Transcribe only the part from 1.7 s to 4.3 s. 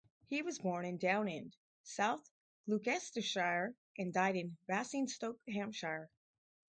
South Gloucestershire and